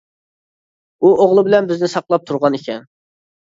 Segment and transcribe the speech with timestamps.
[1.01, 2.83] ئۇ ئوغلى بىلەن بىزنى ساقلاپ تۇرغان ئىكەن.